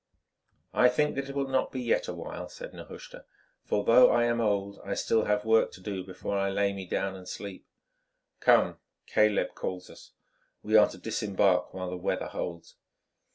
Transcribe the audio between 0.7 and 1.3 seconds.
"I think that